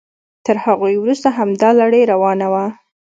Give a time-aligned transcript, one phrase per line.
[0.45, 2.65] تر هغوی وروسته همدا لړۍ روانه وه.